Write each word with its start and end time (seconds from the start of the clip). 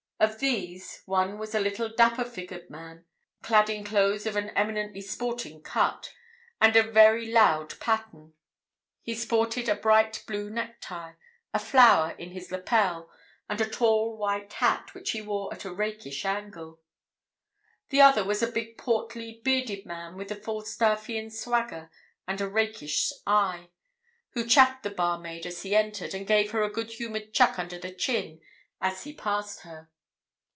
Of 0.21 0.37
these, 0.39 1.01
one 1.07 1.39
was 1.39 1.55
a 1.55 1.59
little, 1.59 1.89
dapper 1.89 2.25
figured 2.25 2.69
man, 2.69 3.05
clad 3.41 3.71
in 3.71 3.83
clothes 3.83 4.27
of 4.27 4.35
an 4.35 4.51
eminently 4.51 5.01
sporting 5.01 5.63
cut, 5.63 6.13
and 6.61 6.75
of 6.75 6.93
very 6.93 7.31
loud 7.31 7.79
pattern; 7.79 8.33
he 9.01 9.15
sported 9.15 9.67
a 9.67 9.73
bright 9.73 10.23
blue 10.27 10.51
necktie, 10.51 11.13
a 11.55 11.57
flower 11.57 12.11
in 12.19 12.33
his 12.33 12.51
lapel, 12.51 13.09
and 13.49 13.59
a 13.61 13.67
tall 13.69 14.15
white 14.15 14.53
hat, 14.53 14.93
which 14.93 15.09
he 15.09 15.23
wore 15.23 15.51
at 15.51 15.65
a 15.65 15.73
rakish 15.73 16.23
angle. 16.23 16.79
The 17.89 18.01
other 18.01 18.23
was 18.23 18.43
a 18.43 18.51
big, 18.51 18.77
portly, 18.77 19.41
bearded 19.43 19.87
man 19.87 20.17
with 20.17 20.29
a 20.31 20.35
Falstaffian 20.35 21.31
swagger 21.31 21.89
and 22.27 22.39
a 22.39 22.47
rakish 22.47 23.11
eye, 23.25 23.69
who 24.33 24.45
chaffed 24.45 24.83
the 24.83 24.91
barmaid 24.91 25.47
as 25.47 25.63
he 25.63 25.75
entered, 25.75 26.13
and 26.13 26.27
gave 26.27 26.51
her 26.51 26.61
a 26.61 26.69
good 26.71 26.91
humoured 26.91 27.33
chuck 27.33 27.57
under 27.57 27.79
the 27.79 27.91
chin 27.91 28.39
as 28.79 29.03
he 29.03 29.13
passed 29.13 29.61
her. 29.61 29.89